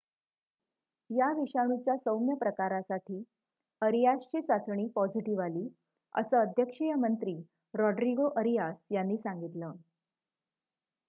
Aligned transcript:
या 1.09 1.25
विषाणूच्या 1.31 1.95
सौम्य 1.97 2.35
प्रकारासाठी 2.35 3.21
अरियासची 3.81 4.41
चाचणी 4.41 4.87
पॉझिटिव्ह 4.95 5.43
आली 5.43 5.67
असं 6.15 6.39
अध्यक्षीय 6.39 6.93
मंत्री 6.95 7.35
रोड्रीगो 7.73 8.29
अरियास 8.35 8.75
यांनी 8.91 9.17
सांगितलं 9.17 9.73